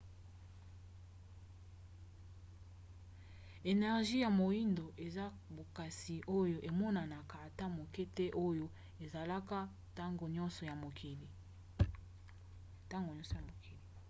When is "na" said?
10.67-10.75